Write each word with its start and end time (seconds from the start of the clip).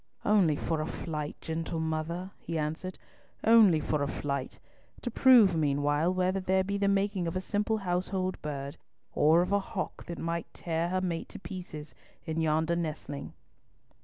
"Only 0.25 0.55
for 0.55 0.81
a 0.81 0.87
flight, 0.87 1.35
gentle 1.41 1.79
mother," 1.79 2.31
he 2.39 2.57
answered, 2.57 2.97
"only 3.43 3.79
for 3.79 4.01
a 4.01 4.07
flight, 4.07 4.57
to 5.03 5.11
prove 5.11 5.55
meanwhile 5.55 6.11
whether 6.11 6.39
there 6.39 6.63
be 6.63 6.79
the 6.79 6.87
making 6.87 7.27
of 7.27 7.35
a 7.35 7.39
simple 7.39 7.77
household 7.77 8.41
bird, 8.41 8.77
or 9.13 9.43
of 9.43 9.51
a 9.51 9.59
hawk 9.59 10.05
that 10.05 10.17
might 10.17 10.51
tear 10.55 10.89
her 10.89 11.01
mate 11.01 11.29
to 11.29 11.39
pieces, 11.39 11.93
in 12.25 12.41
yonder 12.41 12.75
nestling." 12.75 13.33